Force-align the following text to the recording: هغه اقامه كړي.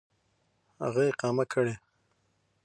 هغه 0.83 1.01
اقامه 1.11 1.43
كړي. 1.53 1.75